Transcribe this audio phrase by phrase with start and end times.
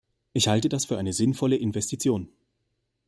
[0.33, 2.27] Ich halte das für eine sinnvolle Investition.